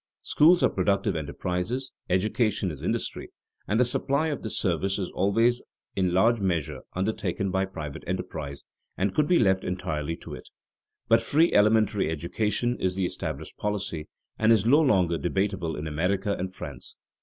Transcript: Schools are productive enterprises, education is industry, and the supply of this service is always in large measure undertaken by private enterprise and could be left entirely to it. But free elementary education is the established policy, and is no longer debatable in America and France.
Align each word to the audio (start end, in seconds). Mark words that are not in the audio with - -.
Schools 0.23 0.63
are 0.63 0.69
productive 0.69 1.15
enterprises, 1.15 1.93
education 2.09 2.71
is 2.71 2.81
industry, 2.81 3.29
and 3.67 3.79
the 3.79 3.85
supply 3.85 4.29
of 4.29 4.41
this 4.41 4.57
service 4.57 4.97
is 4.97 5.11
always 5.11 5.61
in 5.95 6.11
large 6.11 6.41
measure 6.41 6.79
undertaken 6.95 7.51
by 7.51 7.65
private 7.65 8.03
enterprise 8.07 8.63
and 8.97 9.13
could 9.13 9.27
be 9.27 9.37
left 9.37 9.63
entirely 9.63 10.15
to 10.15 10.33
it. 10.33 10.49
But 11.07 11.21
free 11.21 11.53
elementary 11.53 12.09
education 12.09 12.79
is 12.79 12.95
the 12.95 13.05
established 13.05 13.57
policy, 13.57 14.07
and 14.39 14.51
is 14.51 14.65
no 14.65 14.81
longer 14.81 15.19
debatable 15.19 15.75
in 15.75 15.85
America 15.85 16.33
and 16.35 16.51
France. 16.51 16.95